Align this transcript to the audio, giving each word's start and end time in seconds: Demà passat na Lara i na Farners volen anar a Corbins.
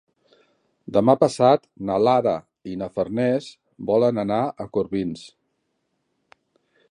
Demà 0.95 1.13
passat 1.23 1.67
na 1.89 1.97
Lara 2.05 2.33
i 2.71 2.73
na 2.83 2.89
Farners 2.97 3.51
volen 3.91 4.23
anar 4.25 4.41
a 4.65 4.69
Corbins. 4.79 5.27